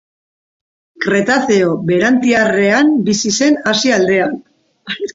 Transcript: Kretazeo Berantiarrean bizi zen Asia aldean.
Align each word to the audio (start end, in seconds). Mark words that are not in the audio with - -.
Kretazeo 1.05 1.69
Berantiarrean 1.91 2.93
bizi 3.11 3.37
zen 3.41 3.63
Asia 3.77 3.97
aldean. 4.03 4.39